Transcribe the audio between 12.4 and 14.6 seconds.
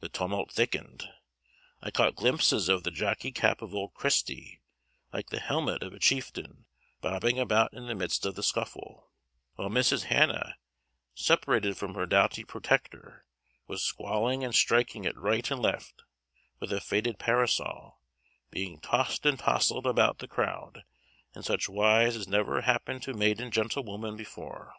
protector, was squalling and